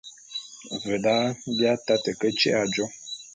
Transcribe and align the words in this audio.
Ve 0.87 0.97
da, 1.03 1.15
bi 1.55 1.65
ataté 1.73 2.11
ke 2.19 2.29
tyi'i 2.37 2.57
ajô. 2.61 2.85